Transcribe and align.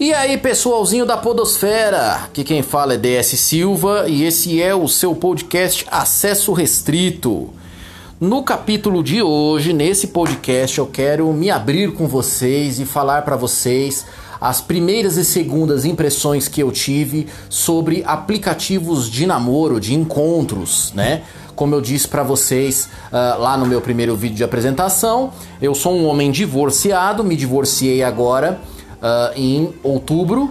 E 0.00 0.14
aí, 0.14 0.38
pessoalzinho 0.38 1.04
da 1.04 1.18
Podosfera? 1.18 2.12
Aqui 2.24 2.42
quem 2.42 2.62
fala 2.62 2.94
é 2.94 2.96
DS 2.96 3.38
Silva 3.38 4.06
e 4.08 4.24
esse 4.24 4.62
é 4.62 4.74
o 4.74 4.88
seu 4.88 5.14
podcast 5.14 5.86
Acesso 5.90 6.54
Restrito. 6.54 7.50
No 8.18 8.42
capítulo 8.42 9.02
de 9.02 9.20
hoje, 9.20 9.74
nesse 9.74 10.06
podcast, 10.06 10.78
eu 10.78 10.86
quero 10.86 11.30
me 11.34 11.50
abrir 11.50 11.92
com 11.92 12.08
vocês 12.08 12.80
e 12.80 12.86
falar 12.86 13.26
para 13.26 13.36
vocês 13.36 14.06
as 14.40 14.62
primeiras 14.62 15.18
e 15.18 15.24
segundas 15.24 15.84
impressões 15.84 16.48
que 16.48 16.62
eu 16.62 16.72
tive 16.72 17.26
sobre 17.50 18.02
aplicativos 18.06 19.06
de 19.06 19.26
namoro, 19.26 19.78
de 19.78 19.92
encontros, 19.92 20.94
né? 20.94 21.24
Como 21.54 21.74
eu 21.74 21.80
disse 21.82 22.08
para 22.08 22.22
vocês 22.22 22.88
uh, 23.12 23.38
lá 23.38 23.54
no 23.58 23.66
meu 23.66 23.82
primeiro 23.82 24.16
vídeo 24.16 24.36
de 24.36 24.44
apresentação, 24.44 25.30
eu 25.60 25.74
sou 25.74 25.92
um 25.92 26.06
homem 26.06 26.30
divorciado, 26.30 27.22
me 27.22 27.36
divorciei 27.36 28.02
agora 28.02 28.58
uh, 29.00 29.32
em 29.36 29.74
outubro. 29.82 30.50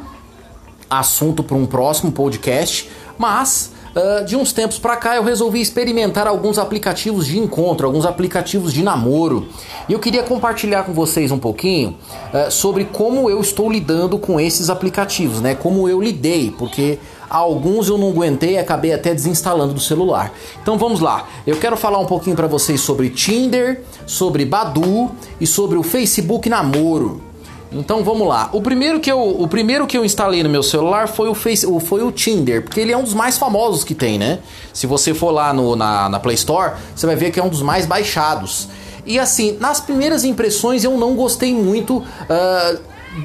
Assunto 0.90 1.44
para 1.44 1.56
um 1.56 1.66
próximo 1.66 2.12
podcast, 2.12 2.90
mas 3.18 3.72
Uh, 3.90 4.24
de 4.24 4.36
uns 4.36 4.54
tempos 4.54 4.78
para 4.78 4.96
cá 4.96 5.16
eu 5.16 5.24
resolvi 5.24 5.60
experimentar 5.60 6.28
alguns 6.28 6.60
aplicativos 6.60 7.26
de 7.26 7.40
encontro, 7.40 7.88
alguns 7.88 8.06
aplicativos 8.06 8.72
de 8.72 8.84
namoro. 8.84 9.48
E 9.88 9.94
eu 9.94 10.00
queria 10.00 10.22
compartilhar 10.22 10.84
com 10.84 10.94
vocês 10.94 11.32
um 11.32 11.40
pouquinho 11.40 11.98
uh, 12.32 12.52
sobre 12.52 12.86
como 12.86 13.30
eu 13.32 13.42
estou 13.42 13.70
lidando 13.70 14.20
com 14.20 14.40
esses 14.40 14.70
aplicativos, 14.70 15.42
né? 15.42 15.56
Como 15.56 15.90
eu 15.90 16.00
lidei, 16.00 16.54
porque 16.56 17.00
alguns 17.28 17.90
eu 17.90 17.98
não 17.98 18.10
aguentei 18.10 18.54
e 18.54 18.58
acabei 18.60 18.94
até 18.94 19.12
desinstalando 19.12 19.74
do 19.74 19.80
celular. 19.80 20.32
Então 20.62 20.78
vamos 20.78 21.00
lá. 21.00 21.28
Eu 21.48 21.58
quero 21.58 21.76
falar 21.76 21.98
um 21.98 22.06
pouquinho 22.06 22.36
para 22.36 22.48
vocês 22.48 22.80
sobre 22.82 23.10
Tinder, 23.10 23.82
sobre 24.06 24.46
Badu 24.46 25.10
e 25.42 25.48
sobre 25.48 25.80
o 25.80 25.84
Facebook 25.84 26.48
Namoro. 26.48 27.29
Então 27.72 28.04
vamos 28.04 28.28
lá. 28.28 28.50
O 28.52 28.62
primeiro 28.62 29.00
que 29.00 29.12
eu, 29.12 29.22
o 29.22 29.48
primeiro 29.48 29.86
que 29.86 29.98
eu 29.98 30.04
instalei 30.04 30.42
no 30.42 30.50
meu 30.50 30.64
celular 30.64 31.08
foi 31.08 31.30
o, 31.30 31.36
Face, 31.36 31.68
foi 31.82 32.04
o 32.04 32.12
Tinder, 32.12 32.64
porque 32.64 32.80
ele 32.80 32.92
é 32.92 32.98
um 32.98 33.04
dos 33.04 33.14
mais 33.14 33.38
famosos 33.38 33.84
que 33.84 33.94
tem, 33.94 34.18
né? 34.18 34.40
Se 34.74 34.88
você 34.88 35.14
for 35.14 35.32
lá 35.32 35.54
no, 35.54 35.76
na, 35.76 36.10
na 36.10 36.20
Play 36.20 36.36
Store, 36.36 36.74
você 36.96 37.06
vai 37.06 37.16
ver 37.16 37.32
que 37.32 37.40
é 37.40 37.44
um 37.44 37.50
dos 37.50 37.62
mais 37.62 37.86
baixados. 37.86 38.68
E 39.06 39.20
assim, 39.20 39.58
nas 39.60 39.80
primeiras 39.80 40.24
impressões 40.24 40.84
eu 40.84 40.98
não 40.98 41.16
gostei 41.16 41.54
muito 41.54 41.98
uh, 41.98 42.80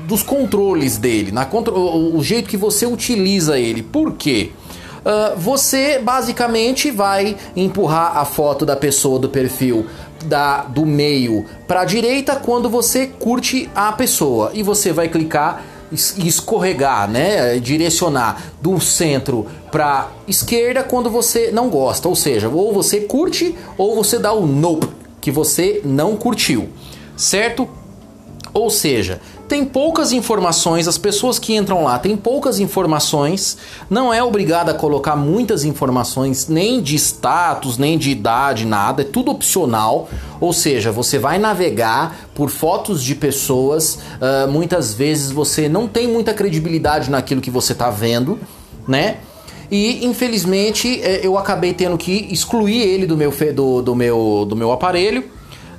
dos 0.06 0.22
controles 0.22 0.98
dele, 0.98 1.32
na, 1.32 1.46
o, 1.46 2.18
o 2.18 2.22
jeito 2.22 2.48
que 2.48 2.56
você 2.56 2.86
utiliza 2.86 3.58
ele. 3.58 3.82
Por 3.82 4.12
quê? 4.12 4.52
Uh, 5.04 5.38
você 5.38 5.98
basicamente 5.98 6.90
vai 6.90 7.36
empurrar 7.54 8.16
a 8.16 8.24
foto 8.24 8.64
da 8.64 8.74
pessoa 8.74 9.18
do 9.18 9.28
perfil 9.28 9.86
da, 10.24 10.62
do 10.62 10.84
meio 10.84 11.44
para 11.66 11.82
a 11.82 11.84
direita 11.84 12.36
quando 12.36 12.68
você 12.68 13.06
curte 13.06 13.70
a 13.74 13.92
pessoa. 13.92 14.50
E 14.54 14.62
você 14.62 14.92
vai 14.92 15.08
clicar 15.08 15.64
escorregar, 15.92 17.08
né, 17.08 17.58
direcionar 17.60 18.42
do 18.60 18.80
centro 18.80 19.46
para 19.70 20.10
esquerda 20.26 20.82
quando 20.82 21.08
você 21.08 21.50
não 21.52 21.68
gosta, 21.68 22.08
ou 22.08 22.16
seja, 22.16 22.48
ou 22.48 22.72
você 22.72 23.02
curte 23.02 23.54
ou 23.78 23.94
você 23.94 24.18
dá 24.18 24.32
o 24.32 24.44
nope 24.44 24.88
que 25.20 25.30
você 25.30 25.80
não 25.84 26.16
curtiu, 26.16 26.68
certo? 27.16 27.68
Ou 28.52 28.70
seja, 28.70 29.20
tem 29.48 29.64
poucas 29.64 30.12
informações, 30.12 30.88
as 30.88 30.96
pessoas 30.96 31.38
que 31.38 31.54
entram 31.54 31.84
lá 31.84 31.98
têm 31.98 32.16
poucas 32.16 32.58
informações, 32.58 33.58
não 33.90 34.12
é 34.12 34.22
obrigada 34.22 34.72
a 34.72 34.74
colocar 34.74 35.16
muitas 35.16 35.64
informações, 35.64 36.48
nem 36.48 36.82
de 36.82 36.96
status, 36.96 37.76
nem 37.76 37.98
de 37.98 38.10
idade, 38.10 38.66
nada, 38.66 39.02
é 39.02 39.04
tudo 39.04 39.30
opcional. 39.30 40.08
Ou 40.40 40.52
seja, 40.52 40.90
você 40.90 41.18
vai 41.18 41.38
navegar 41.38 42.28
por 42.34 42.50
fotos 42.50 43.02
de 43.02 43.14
pessoas, 43.14 43.98
uh, 44.20 44.50
muitas 44.50 44.94
vezes 44.94 45.30
você 45.30 45.68
não 45.68 45.86
tem 45.86 46.08
muita 46.08 46.32
credibilidade 46.32 47.10
naquilo 47.10 47.40
que 47.40 47.50
você 47.50 47.72
está 47.72 47.90
vendo, 47.90 48.38
né? 48.88 49.18
E 49.70 50.04
infelizmente 50.04 51.00
é, 51.02 51.20
eu 51.24 51.38
acabei 51.38 51.72
tendo 51.72 51.96
que 51.96 52.28
excluir 52.30 52.80
ele 52.80 53.06
do 53.06 53.16
meu, 53.16 53.32
do, 53.54 53.82
do 53.82 53.94
meu, 53.94 54.46
do 54.48 54.54
meu 54.54 54.72
aparelho 54.72 55.24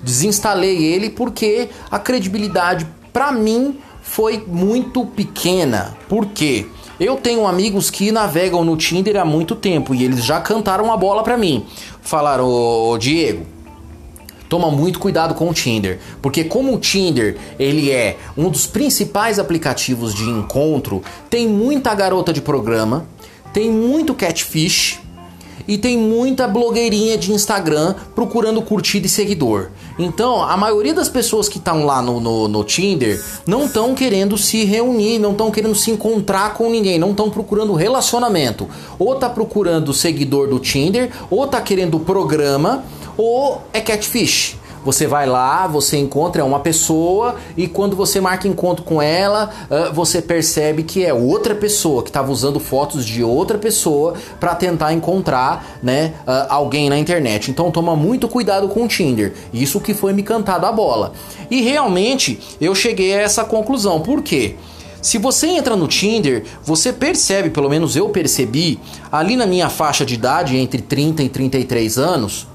desinstalei 0.06 0.84
ele 0.86 1.10
porque 1.10 1.68
a 1.90 1.98
credibilidade 1.98 2.86
para 3.16 3.32
mim 3.32 3.78
foi 4.02 4.44
muito 4.46 5.06
pequena. 5.06 5.96
Por 6.10 6.26
quê? 6.26 6.66
Eu 7.00 7.16
tenho 7.16 7.48
amigos 7.48 7.90
que 7.90 8.12
navegam 8.12 8.66
no 8.66 8.76
Tinder 8.76 9.16
há 9.16 9.24
muito 9.24 9.56
tempo 9.56 9.96
e 9.96 10.04
eles 10.04 10.26
já 10.26 10.42
cantaram 10.42 10.92
a 10.92 10.98
bola 10.98 11.24
para 11.24 11.38
mim. 11.38 11.66
Falaram, 12.02 12.46
ô, 12.46 12.98
Diego, 12.98 13.46
toma 14.50 14.70
muito 14.70 15.00
cuidado 15.00 15.34
com 15.34 15.50
o 15.50 15.54
Tinder, 15.54 15.98
porque 16.22 16.44
como 16.44 16.76
o 16.76 16.78
Tinder 16.78 17.38
ele 17.58 17.90
é 17.90 18.18
um 18.36 18.50
dos 18.50 18.68
principais 18.68 19.40
aplicativos 19.40 20.14
de 20.14 20.30
encontro, 20.30 21.02
tem 21.30 21.48
muita 21.48 21.96
garota 21.96 22.34
de 22.34 22.42
programa, 22.42 23.06
tem 23.54 23.72
muito 23.72 24.14
catfish 24.14 25.00
e 25.68 25.78
tem 25.78 25.98
muita 25.98 26.48
blogueirinha 26.48 27.18
de 27.18 27.32
Instagram 27.32 27.96
procurando 28.14 28.62
curtida 28.62 29.08
e 29.08 29.10
seguidor. 29.10 29.70
Então, 29.98 30.44
a 30.44 30.58
maioria 30.58 30.94
das 30.94 31.08
pessoas 31.08 31.48
que 31.48 31.58
estão 31.58 31.86
lá 31.86 32.02
no, 32.02 32.20
no, 32.20 32.48
no, 32.48 32.64
Tinder 32.64 33.24
não 33.48 33.66
estão 33.66 33.96
querendo 33.96 34.38
se 34.38 34.66
reunir, 34.66 35.20
não 35.20 35.32
estão 35.32 35.50
querendo 35.50 35.76
se 35.76 35.92
encontrar 35.92 36.54
com 36.54 36.70
ninguém, 36.70 37.00
não 37.00 37.12
estão 37.12 37.30
procurando 37.30 37.74
relacionamento. 37.74 38.68
Ou 39.00 39.16
tá 39.16 39.30
procurando 39.30 39.94
seguidor 39.94 40.48
do 40.48 40.60
Tinder, 40.60 41.12
ou 41.30 41.48
tá 41.48 41.62
querendo 41.62 42.00
programa, 42.00 42.84
ou 43.18 43.62
é 43.72 43.80
catfish. 43.80 44.58
Você 44.86 45.08
vai 45.08 45.26
lá, 45.26 45.66
você 45.66 45.98
encontra 45.98 46.46
uma 46.46 46.60
pessoa 46.60 47.36
e 47.58 47.68
quando 47.68 47.96
você 47.96 48.22
marca 48.22 48.48
encontro 48.48 48.86
com 48.86 49.02
ela, 49.02 49.50
você 49.94 50.22
percebe 50.22 50.84
que 50.84 51.04
é 51.04 51.12
outra 51.12 51.56
pessoa 51.56 52.04
que 52.04 52.10
estava 52.10 52.32
usando 52.32 52.60
fotos 52.60 53.04
de 53.04 53.24
outra 53.24 53.58
pessoa 53.58 54.14
para 54.40 54.54
tentar 54.54 54.94
encontrar, 54.94 55.80
né, 55.82 56.14
alguém 56.48 56.88
na 56.88 57.00
internet. 57.00 57.50
Então 57.50 57.72
toma 57.72 57.96
muito 57.96 58.28
cuidado 58.28 58.68
com 58.70 58.84
o 58.84 58.88
Tinder. 58.88 59.34
Isso 59.52 59.82
que 59.82 59.96
foi 59.96 60.14
me 60.14 60.22
cantado 60.22 60.68
a 60.68 60.72
bola. 60.72 61.14
E 61.50 61.62
realmente 61.62 62.40
eu 62.62 62.76
cheguei 62.76 63.16
a 63.16 63.22
essa 63.22 63.44
conclusão. 63.44 64.00
Por 64.02 64.22
quê? 64.22 64.56
Se 65.02 65.18
você 65.18 65.48
entra 65.48 65.76
no 65.76 65.88
Tinder, 65.88 66.44
você 66.64 66.92
percebe, 66.94 67.50
pelo 67.50 67.70
menos 67.70 67.96
eu 67.96 68.10
percebi, 68.10 68.80
ali 69.12 69.36
na 69.36 69.46
minha 69.46 69.70
faixa 69.70 70.06
de 70.06 70.16
idade, 70.16 70.58
entre 70.58 70.82
30 70.82 71.22
e 71.24 71.30
33 71.30 71.98
anos, 71.98 72.48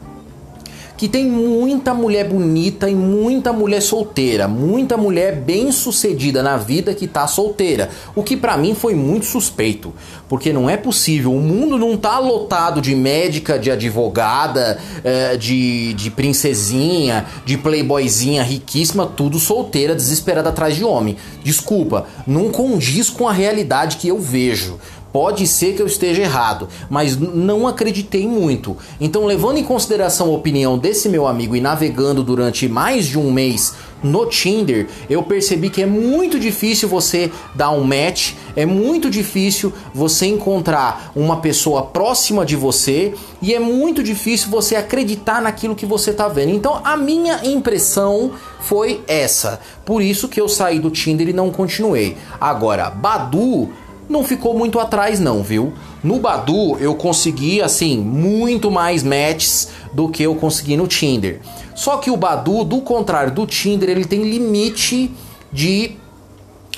que 1.00 1.09
tem 1.09 1.25
muita 1.25 1.94
mulher 1.94 2.28
bonita 2.28 2.87
e 2.91 2.94
muita 2.94 3.55
mulher 3.55 3.81
solteira, 3.81 4.47
muita 4.47 4.99
mulher 4.99 5.34
bem 5.34 5.72
sucedida 5.72 6.43
na 6.43 6.59
vida 6.59 6.93
que 6.93 7.06
tá 7.06 7.27
solteira, 7.27 7.88
o 8.15 8.22
que 8.22 8.37
para 8.37 8.55
mim 8.59 8.75
foi 8.75 8.94
muito 8.94 9.25
suspeito, 9.25 9.94
porque 10.28 10.53
não 10.53 10.69
é 10.69 10.77
possível, 10.77 11.33
o 11.34 11.41
mundo 11.41 11.78
não 11.78 11.97
tá 11.97 12.19
lotado 12.19 12.83
de 12.83 12.94
médica, 12.94 13.59
de 13.59 13.71
advogada, 13.71 14.78
eh, 15.03 15.39
de, 15.39 15.94
de 15.94 16.10
princesinha, 16.10 17.25
de 17.47 17.56
playboyzinha 17.56 18.43
riquíssima, 18.43 19.06
tudo 19.06 19.39
solteira, 19.39 19.94
desesperada 19.94 20.50
atrás 20.50 20.77
de 20.77 20.84
homem. 20.84 21.16
Desculpa, 21.43 22.09
não 22.27 22.50
condiz 22.50 23.09
com 23.09 23.27
a 23.27 23.33
realidade 23.33 23.97
que 23.97 24.09
eu 24.09 24.19
vejo. 24.19 24.78
Pode 25.12 25.47
ser 25.47 25.75
que 25.75 25.82
eu 25.82 25.87
esteja 25.87 26.22
errado, 26.22 26.69
mas 26.88 27.16
não 27.16 27.66
acreditei 27.66 28.26
muito. 28.26 28.76
Então, 29.00 29.25
levando 29.25 29.59
em 29.59 29.65
consideração 29.65 30.28
a 30.28 30.37
opinião 30.37 30.78
desse 30.78 31.09
meu 31.09 31.26
amigo 31.26 31.56
e 31.56 31.60
navegando 31.60 32.22
durante 32.22 32.69
mais 32.69 33.06
de 33.06 33.19
um 33.19 33.32
mês 33.32 33.75
no 34.03 34.25
Tinder, 34.26 34.88
eu 35.10 35.22
percebi 35.22 35.69
que 35.69 35.82
é 35.82 35.87
muito 35.87 36.38
difícil 36.38 36.88
você 36.88 37.31
dar 37.54 37.71
um 37.71 37.84
match, 37.84 38.32
é 38.56 38.65
muito 38.65 39.10
difícil 39.10 39.72
você 39.93 40.26
encontrar 40.26 41.12
uma 41.15 41.41
pessoa 41.41 41.82
próxima 41.82 42.44
de 42.47 42.56
você 42.56 43.15
e 43.42 43.53
é 43.53 43.59
muito 43.59 44.03
difícil 44.03 44.48
você 44.48 44.77
acreditar 44.77 45.42
naquilo 45.42 45.75
que 45.75 45.84
você 45.84 46.10
está 46.12 46.28
vendo. 46.28 46.50
Então, 46.50 46.81
a 46.82 46.97
minha 46.97 47.44
impressão 47.44 48.33
foi 48.60 49.03
essa. 49.06 49.60
Por 49.84 50.01
isso 50.01 50.28
que 50.28 50.41
eu 50.41 50.48
saí 50.48 50.78
do 50.78 50.91
Tinder 50.91 51.28
e 51.28 51.33
não 51.33 51.51
continuei. 51.51 52.16
Agora, 52.41 52.91
Badu 52.91 53.71
não 54.10 54.24
ficou 54.24 54.59
muito 54.59 54.80
atrás 54.80 55.21
não, 55.21 55.41
viu? 55.41 55.72
No 56.03 56.18
Badu 56.18 56.77
eu 56.80 56.97
consegui 56.97 57.62
assim 57.62 57.98
muito 57.98 58.71
mais 58.71 59.04
matches 59.04 59.68
do 59.92 60.09
que 60.09 60.24
eu 60.24 60.34
consegui 60.34 60.77
no 60.77 60.89
Tinder. 60.89 61.41
Só 61.77 61.97
que 61.98 62.10
o 62.10 62.16
Badu, 62.16 62.65
do 62.65 62.80
contrário 62.80 63.33
do 63.33 63.47
Tinder, 63.47 63.89
ele 63.89 64.04
tem 64.04 64.28
limite 64.28 65.10
de 65.53 65.92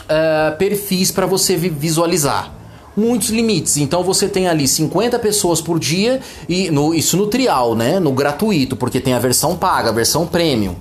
uh, 0.02 0.56
perfis 0.58 1.10
para 1.10 1.24
você 1.24 1.56
visualizar. 1.56 2.52
Muitos 2.94 3.30
limites. 3.30 3.78
Então 3.78 4.04
você 4.04 4.28
tem 4.28 4.46
ali 4.46 4.68
50 4.68 5.18
pessoas 5.18 5.62
por 5.62 5.78
dia 5.78 6.20
e 6.46 6.70
no, 6.70 6.94
isso 6.94 7.16
no 7.16 7.26
trial, 7.26 7.74
né? 7.74 7.98
No 7.98 8.12
gratuito, 8.12 8.76
porque 8.76 9.00
tem 9.00 9.14
a 9.14 9.18
versão 9.18 9.56
paga, 9.56 9.88
a 9.88 9.92
versão 9.92 10.26
premium. 10.26 10.76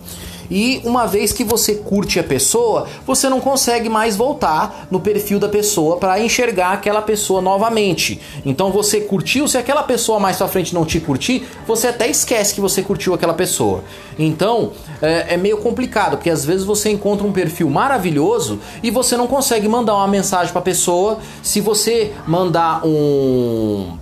E 0.51 0.81
uma 0.83 1.07
vez 1.07 1.31
que 1.31 1.45
você 1.45 1.75
curte 1.75 2.19
a 2.19 2.23
pessoa, 2.23 2.85
você 3.07 3.29
não 3.29 3.39
consegue 3.39 3.87
mais 3.87 4.17
voltar 4.17 4.85
no 4.91 4.99
perfil 4.99 5.39
da 5.39 5.47
pessoa 5.47 5.95
para 5.95 6.19
enxergar 6.19 6.73
aquela 6.73 7.01
pessoa 7.01 7.41
novamente. 7.41 8.19
Então 8.45 8.69
você 8.69 8.99
curtiu, 8.99 9.47
se 9.47 9.57
aquela 9.57 9.81
pessoa 9.81 10.19
mais 10.19 10.35
pra 10.35 10.49
frente 10.49 10.73
não 10.73 10.83
te 10.83 10.99
curtir, 10.99 11.47
você 11.65 11.87
até 11.87 12.09
esquece 12.09 12.53
que 12.53 12.59
você 12.59 12.81
curtiu 12.81 13.13
aquela 13.13 13.33
pessoa. 13.33 13.81
Então 14.19 14.73
é, 15.01 15.35
é 15.35 15.37
meio 15.37 15.57
complicado, 15.57 16.17
porque 16.17 16.29
às 16.29 16.43
vezes 16.43 16.65
você 16.65 16.91
encontra 16.91 17.25
um 17.25 17.31
perfil 17.31 17.69
maravilhoso 17.69 18.59
e 18.83 18.91
você 18.91 19.15
não 19.15 19.27
consegue 19.27 19.69
mandar 19.69 19.95
uma 19.95 20.07
mensagem 20.07 20.51
para 20.51 20.59
a 20.59 20.63
pessoa. 20.63 21.19
Se 21.41 21.61
você 21.61 22.11
mandar 22.27 22.85
um 22.85 24.01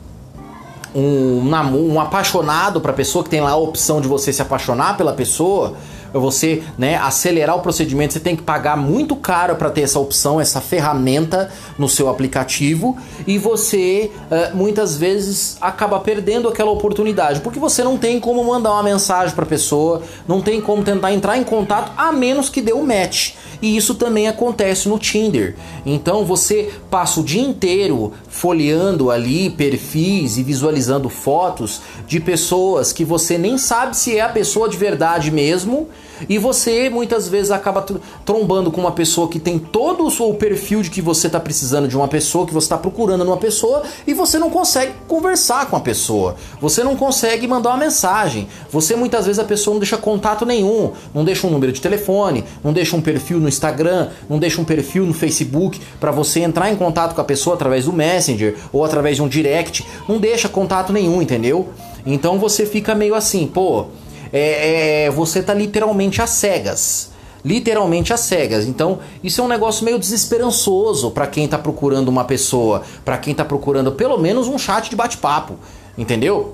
um, 0.96 1.94
um 1.94 2.00
apaixonado 2.00 2.82
para 2.82 2.94
pessoa 2.94 3.24
que 3.24 3.30
tem 3.30 3.42
lá 3.42 3.52
a 3.52 3.56
opção 3.56 4.02
de 4.02 4.08
você 4.08 4.34
se 4.34 4.42
apaixonar 4.42 4.98
pela 4.98 5.14
pessoa, 5.14 5.76
você 6.14 6.64
né, 6.78 6.96
acelerar 6.98 7.56
o 7.56 7.62
procedimento, 7.62 8.14
você 8.14 8.20
tem 8.20 8.36
que 8.36 8.42
pagar 8.42 8.76
muito 8.78 9.16
caro 9.16 9.56
para 9.56 9.70
ter 9.70 9.82
essa 9.82 10.00
opção, 10.00 10.40
essa 10.40 10.62
ferramenta 10.62 11.52
no 11.78 11.88
seu 11.88 12.10
aplicativo 12.10 12.98
e 13.28 13.38
você 13.38 14.12
uh, 14.32 14.56
muitas 14.56 14.98
vezes 14.98 15.58
acaba 15.62 16.00
perdendo 16.00 16.48
aquela 16.48 16.72
oportunidade 16.72 17.42
porque 17.42 17.60
você 17.60 17.84
não 17.84 17.98
tem 17.98 18.20
como 18.20 18.44
mandar 18.44 18.72
uma 18.74 18.84
mensagem 18.84 19.36
para 19.36 19.44
a 19.44 19.48
pessoa, 19.48 20.02
não 20.28 20.42
tem 20.42 20.62
como 20.62 20.84
tentar 20.84 21.14
entrar 21.14 21.38
em 21.38 21.44
contato 21.44 21.92
a 21.98 22.12
menos 22.12 22.50
que 22.50 22.62
dê 22.62 22.74
um 22.74 22.86
match. 22.86 23.34
E 23.62 23.76
isso 23.76 23.96
também 23.96 24.28
acontece 24.28 24.88
no 24.88 24.98
Tinder. 24.98 25.56
Então 25.86 26.24
você 26.24 26.72
passa 26.90 27.20
o 27.20 27.24
dia 27.24 27.42
inteiro 27.42 28.14
folheando 28.40 29.12
ali 29.12 29.50
perfis 29.50 30.38
e 30.38 30.44
visualizando 30.44 31.10
fotos 31.10 31.82
de 32.08 32.22
pessoas 32.22 32.94
que 32.94 33.04
você 33.04 33.38
nem 33.38 33.58
sabe 33.58 33.98
se 33.98 34.18
é 34.18 34.22
a 34.22 34.30
pessoa 34.30 34.70
de 34.70 34.78
verdade 34.78 35.30
mesmo 35.30 35.90
e 36.28 36.38
você 36.38 36.90
muitas 36.90 37.28
vezes 37.28 37.52
acaba 37.52 37.86
trombando 38.26 38.72
com 38.72 38.82
uma 38.82 38.92
pessoa 38.92 39.28
que 39.30 39.40
tem 39.40 39.60
todo 39.60 40.08
o 40.08 40.34
perfil 40.34 40.82
de 40.82 40.90
que 40.90 41.02
você 41.02 41.28
está 41.28 41.40
precisando 41.40 41.88
de 41.88 41.96
uma 41.96 42.08
pessoa, 42.08 42.46
que 42.46 42.54
você 42.54 42.66
está 42.66 42.78
procurando 42.78 43.24
numa 43.24 43.38
pessoa, 43.38 43.84
e 44.08 44.14
você 44.14 44.38
não 44.38 44.50
consegue 44.50 44.94
conversar 45.08 45.68
com 45.68 45.76
a 45.76 45.80
pessoa. 45.80 46.36
Você 46.60 46.84
não 46.84 46.96
consegue 46.96 47.48
mandar 47.48 47.70
uma 47.70 47.78
mensagem. 47.78 48.48
Você 48.72 48.96
muitas 48.96 49.26
vezes 49.26 49.40
a 49.40 49.44
pessoa 49.44 49.76
não 49.76 49.80
deixa 49.80 49.98
contato 49.98 50.46
nenhum, 50.46 50.92
não 51.14 51.24
deixa 51.24 51.48
um 51.48 51.50
número 51.50 51.72
de 51.72 51.80
telefone, 51.80 52.44
não 52.64 52.74
deixa 52.74 52.96
um 52.96 53.02
perfil 53.02 53.40
no 53.40 53.48
Instagram, 53.48 54.10
não 54.30 54.40
deixa 54.40 54.60
um 54.60 54.66
perfil 54.66 55.06
no 55.06 55.14
Facebook 55.14 55.80
para 56.00 56.12
você 56.12 56.42
entrar 56.42 56.72
em 56.72 56.76
contato 56.76 57.14
com 57.14 57.22
a 57.22 57.26
pessoa 57.26 57.56
através 57.56 57.86
do 57.86 57.94
Messenger 58.30 58.56
ou 58.72 58.86
através 58.86 59.16
de 59.16 59.24
um 59.24 59.28
direct, 59.28 59.86
não 60.08 60.20
deixa 60.20 60.48
contato 60.48 60.94
nenhum, 60.94 61.22
entendeu? 61.22 61.70
Então 62.06 62.38
você 62.38 62.66
fica 62.66 62.96
meio 62.96 63.16
assim, 63.16 63.48
pô, 63.48 63.88
é, 64.32 65.06
é, 65.06 65.10
você 65.10 65.42
tá 65.42 65.54
literalmente 65.54 66.22
às 66.22 66.30
cegas. 66.32 67.10
Literalmente 67.44 68.12
às 68.12 68.20
cegas. 68.20 68.66
Então, 68.66 69.00
isso 69.24 69.40
é 69.40 69.44
um 69.44 69.48
negócio 69.48 69.86
meio 69.86 69.98
desesperançoso 69.98 71.12
para 71.12 71.26
quem 71.26 71.48
tá 71.48 71.58
procurando 71.58 72.10
uma 72.10 72.26
pessoa, 72.26 72.84
para 73.06 73.18
quem 73.18 73.34
tá 73.34 73.46
procurando 73.46 73.94
pelo 73.94 74.18
menos 74.18 74.48
um 74.48 74.58
chat 74.58 74.90
de 74.90 74.96
bate-papo, 74.96 75.56
entendeu? 75.98 76.54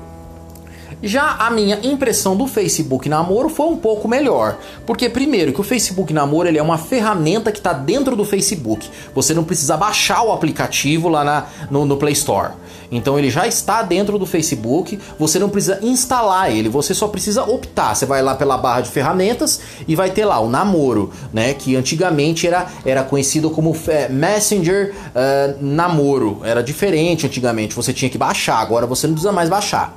Já 1.05 1.35
a 1.35 1.51
minha 1.51 1.79
impressão 1.83 2.35
do 2.35 2.47
Facebook 2.47 3.07
Namoro 3.07 3.47
foi 3.47 3.67
um 3.67 3.77
pouco 3.77 4.07
melhor, 4.07 4.57
porque 4.87 5.07
primeiro 5.07 5.53
que 5.53 5.61
o 5.61 5.63
Facebook 5.63 6.11
Namoro 6.11 6.47
ele 6.47 6.57
é 6.57 6.63
uma 6.63 6.79
ferramenta 6.79 7.51
que 7.51 7.59
está 7.59 7.73
dentro 7.73 8.15
do 8.15 8.25
Facebook. 8.25 8.89
Você 9.13 9.31
não 9.31 9.43
precisa 9.43 9.77
baixar 9.77 10.23
o 10.23 10.31
aplicativo 10.31 11.07
lá 11.07 11.23
na, 11.23 11.45
no, 11.69 11.85
no 11.85 11.95
Play 11.97 12.13
Store. 12.13 12.53
Então 12.91 13.19
ele 13.19 13.29
já 13.29 13.45
está 13.45 13.83
dentro 13.83 14.17
do 14.17 14.25
Facebook, 14.25 14.97
você 15.19 15.37
não 15.37 15.47
precisa 15.47 15.77
instalar 15.83 16.51
ele, 16.51 16.69
você 16.69 16.91
só 16.91 17.07
precisa 17.07 17.43
optar. 17.43 17.93
Você 17.93 18.07
vai 18.07 18.23
lá 18.23 18.33
pela 18.33 18.57
barra 18.57 18.81
de 18.81 18.89
ferramentas 18.89 19.61
e 19.87 19.95
vai 19.95 20.09
ter 20.09 20.25
lá 20.25 20.39
o 20.39 20.49
namoro, 20.49 21.11
né? 21.31 21.53
Que 21.53 21.75
antigamente 21.75 22.47
era, 22.47 22.65
era 22.83 23.03
conhecido 23.03 23.51
como 23.51 23.77
é, 23.89 24.09
Messenger 24.09 24.95
uh, 24.95 25.63
Namoro. 25.63 26.41
Era 26.43 26.63
diferente 26.63 27.27
antigamente, 27.27 27.75
você 27.75 27.93
tinha 27.93 28.09
que 28.09 28.17
baixar, 28.17 28.57
agora 28.57 28.87
você 28.87 29.05
não 29.05 29.13
precisa 29.13 29.31
mais 29.31 29.49
baixar. 29.49 29.95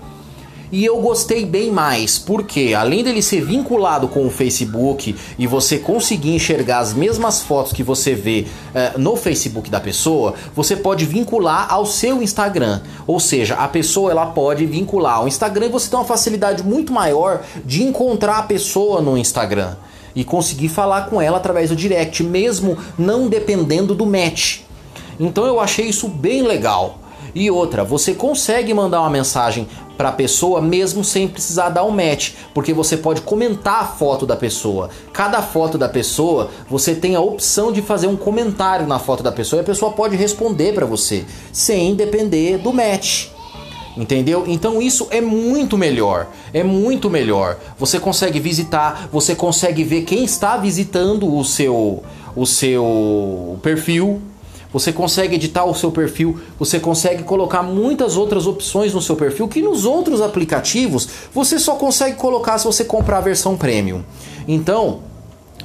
E 0.70 0.84
eu 0.84 1.00
gostei 1.00 1.46
bem 1.46 1.70
mais, 1.70 2.18
porque 2.18 2.74
além 2.76 3.02
dele 3.02 3.22
ser 3.22 3.42
vinculado 3.42 4.06
com 4.06 4.26
o 4.26 4.30
Facebook 4.30 5.16
e 5.38 5.46
você 5.46 5.78
conseguir 5.78 6.34
enxergar 6.34 6.80
as 6.80 6.92
mesmas 6.92 7.40
fotos 7.40 7.72
que 7.72 7.82
você 7.82 8.14
vê 8.14 8.46
uh, 8.74 8.98
no 8.98 9.16
Facebook 9.16 9.70
da 9.70 9.80
pessoa, 9.80 10.34
você 10.54 10.76
pode 10.76 11.06
vincular 11.06 11.72
ao 11.72 11.86
seu 11.86 12.22
Instagram. 12.22 12.82
Ou 13.06 13.18
seja, 13.18 13.54
a 13.54 13.66
pessoa 13.66 14.10
ela 14.10 14.26
pode 14.26 14.66
vincular 14.66 15.16
ao 15.16 15.28
Instagram 15.28 15.66
e 15.66 15.70
você 15.70 15.88
tem 15.88 15.98
uma 15.98 16.04
facilidade 16.04 16.62
muito 16.62 16.92
maior 16.92 17.42
de 17.64 17.82
encontrar 17.82 18.38
a 18.38 18.42
pessoa 18.42 19.00
no 19.00 19.16
Instagram 19.16 19.74
e 20.14 20.22
conseguir 20.22 20.68
falar 20.68 21.08
com 21.08 21.22
ela 21.22 21.38
através 21.38 21.70
do 21.70 21.76
direct, 21.76 22.22
mesmo 22.22 22.76
não 22.98 23.28
dependendo 23.28 23.94
do 23.94 24.04
match. 24.04 24.60
Então 25.18 25.46
eu 25.46 25.58
achei 25.60 25.86
isso 25.86 26.08
bem 26.08 26.42
legal. 26.42 26.98
E 27.34 27.50
outra, 27.50 27.84
você 27.84 28.14
consegue 28.14 28.72
mandar 28.72 29.00
uma 29.00 29.10
mensagem 29.10 29.68
para 29.96 30.10
a 30.10 30.12
pessoa 30.12 30.60
mesmo 30.60 31.02
sem 31.02 31.26
precisar 31.26 31.70
dar 31.70 31.84
um 31.84 31.90
match, 31.90 32.32
porque 32.54 32.72
você 32.72 32.96
pode 32.96 33.20
comentar 33.22 33.82
a 33.82 33.86
foto 33.86 34.24
da 34.24 34.36
pessoa. 34.36 34.90
Cada 35.12 35.42
foto 35.42 35.76
da 35.76 35.88
pessoa, 35.88 36.50
você 36.70 36.94
tem 36.94 37.16
a 37.16 37.20
opção 37.20 37.72
de 37.72 37.82
fazer 37.82 38.06
um 38.06 38.16
comentário 38.16 38.86
na 38.86 38.98
foto 38.98 39.22
da 39.22 39.32
pessoa 39.32 39.60
e 39.60 39.62
a 39.62 39.66
pessoa 39.66 39.92
pode 39.92 40.16
responder 40.16 40.72
para 40.72 40.86
você, 40.86 41.24
sem 41.52 41.96
depender 41.96 42.58
do 42.58 42.72
match. 42.72 43.26
Entendeu? 43.96 44.44
Então 44.46 44.80
isso 44.80 45.08
é 45.10 45.20
muito 45.20 45.76
melhor. 45.76 46.28
É 46.54 46.62
muito 46.62 47.10
melhor. 47.10 47.58
Você 47.76 47.98
consegue 47.98 48.38
visitar, 48.38 49.08
você 49.12 49.34
consegue 49.34 49.82
ver 49.82 50.02
quem 50.02 50.22
está 50.22 50.56
visitando 50.56 51.34
o 51.34 51.44
seu 51.44 52.04
o 52.36 52.46
seu 52.46 53.58
perfil, 53.62 54.22
você 54.72 54.92
consegue 54.92 55.36
editar 55.36 55.64
o 55.64 55.74
seu 55.74 55.90
perfil, 55.90 56.38
você 56.58 56.78
consegue 56.78 57.22
colocar 57.22 57.62
muitas 57.62 58.16
outras 58.16 58.46
opções 58.46 58.92
no 58.92 59.00
seu 59.00 59.16
perfil 59.16 59.48
que 59.48 59.62
nos 59.62 59.84
outros 59.84 60.20
aplicativos 60.20 61.08
você 61.32 61.58
só 61.58 61.74
consegue 61.76 62.16
colocar 62.16 62.58
se 62.58 62.66
você 62.66 62.84
comprar 62.84 63.18
a 63.18 63.22
versão 63.22 63.56
premium. 63.56 64.02
Então, 64.46 65.00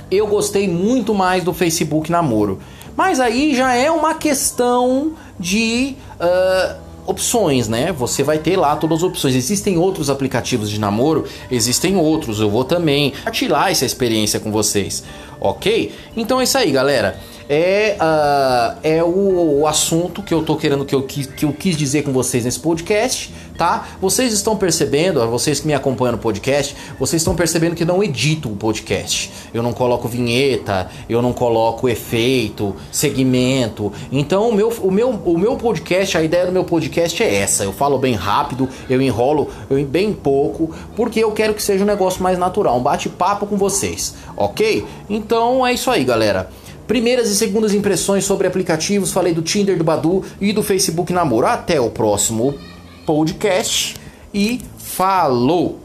eu 0.09 0.27
gostei 0.27 0.67
muito 0.67 1.13
mais 1.13 1.44
do 1.44 1.53
Facebook 1.53 2.11
Namoro. 2.11 2.59
Mas 2.95 3.19
aí 3.19 3.55
já 3.55 3.73
é 3.73 3.89
uma 3.89 4.13
questão 4.13 5.13
de 5.39 5.95
uh, 6.19 6.75
opções, 7.07 7.67
né? 7.67 7.91
Você 7.91 8.21
vai 8.21 8.38
ter 8.38 8.55
lá 8.55 8.75
todas 8.75 9.00
as 9.00 9.03
opções. 9.03 9.35
Existem 9.35 9.77
outros 9.77 10.11
aplicativos 10.11 10.69
de 10.69 10.79
namoro, 10.79 11.25
existem 11.50 11.95
outros. 11.95 12.39
Eu 12.39 12.51
vou 12.51 12.63
também 12.63 13.11
compartilhar 13.11 13.71
essa 13.71 13.83
experiência 13.83 14.39
com 14.39 14.51
vocês, 14.51 15.03
ok? 15.39 15.91
Então 16.15 16.39
é 16.39 16.44
isso 16.44 16.57
aí, 16.57 16.71
galera 16.71 17.32
é, 17.50 17.98
uh, 18.00 18.80
é 18.84 19.04
o, 19.04 19.60
o, 19.60 19.68
assunto 19.68 20.22
que 20.22 20.34
eu 20.34 20.44
tô 20.44 20.56
querendo 20.56 20.86
que 20.86 20.95
eu, 20.95 21.04
que, 21.04 21.44
eu 21.44 21.54
quis 21.54 21.75
dizer 21.75 22.04
com 22.04 22.12
vocês 22.12 22.45
nesse 22.45 22.60
podcast, 22.60 23.34
tá? 23.57 23.90
Vocês 24.01 24.34
estão 24.34 24.56
percebendo, 24.56 25.25
vocês 25.28 25.60
que 25.60 25.68
me 25.68 25.74
acompanham 25.74 26.13
no 26.13 26.18
podcast, 26.18 26.75
vocês 27.00 27.22
estão 27.22 27.36
percebendo 27.36 27.75
que 27.75 27.86
não 27.86 28.04
edito 28.04 28.50
o 28.50 28.56
podcast. 28.56 29.31
Eu 29.54 29.62
não 29.62 29.74
coloco 29.74 30.07
vinheta, 30.07 30.89
eu 31.10 31.22
não 31.22 31.34
coloco 31.34 31.89
efeito, 31.89 32.75
segmento. 32.91 33.91
Então 34.12 34.50
o 34.50 34.53
meu, 34.53 34.70
o 34.82 34.91
meu, 34.91 35.10
o 35.10 35.38
meu 35.38 35.56
podcast, 35.58 36.17
a 36.17 36.24
ideia 36.24 36.46
do 36.46 36.51
meu 36.51 36.63
podcast 36.63 37.22
é 37.22 37.36
essa. 37.36 37.63
Eu 37.63 37.74
falo 37.74 37.98
bem 37.98 38.13
rápido, 38.13 38.70
eu 38.89 39.01
enrolo 39.01 39.50
eu, 39.70 39.84
bem 39.86 40.13
pouco, 40.13 40.74
porque 40.96 41.20
eu 41.20 41.32
quero 41.32 41.53
que 41.53 41.62
seja 41.62 41.84
um 41.84 41.88
negócio 41.88 42.24
mais 42.24 42.38
natural, 42.38 42.77
um 42.77 42.84
bate-papo 42.84 43.46
com 43.46 43.58
vocês, 43.58 44.15
ok? 44.36 44.86
Então 45.10 45.65
é 45.65 45.74
isso 45.74 45.91
aí, 45.91 46.03
galera. 46.03 46.50
Primeiras 46.88 47.30
e 47.30 47.36
segundas 47.36 47.74
impressões 47.74 48.25
sobre 48.25 48.48
aplicativos, 48.48 49.12
falei 49.12 49.34
do 49.34 49.42
Tinder, 49.42 49.78
do 49.78 49.84
Badu 49.84 50.24
e 50.40 50.52
do 50.52 50.62
Facebook 50.62 51.13
Namoro. 51.13 51.48
Até 51.48 51.80
o 51.80 51.90
próximo 51.90 52.56
podcast 53.06 53.96
e 54.34 54.62
falou! 54.78 55.83